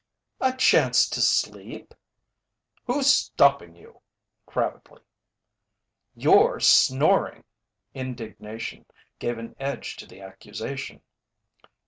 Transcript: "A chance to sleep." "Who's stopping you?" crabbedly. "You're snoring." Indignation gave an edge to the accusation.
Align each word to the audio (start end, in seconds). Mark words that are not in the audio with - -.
"A 0.39 0.51
chance 0.53 1.07
to 1.09 1.21
sleep." 1.21 1.93
"Who's 2.87 3.05
stopping 3.05 3.75
you?" 3.75 4.01
crabbedly. 4.47 5.03
"You're 6.15 6.59
snoring." 6.59 7.43
Indignation 7.93 8.87
gave 9.19 9.37
an 9.37 9.55
edge 9.59 9.97
to 9.97 10.07
the 10.07 10.19
accusation. 10.21 11.03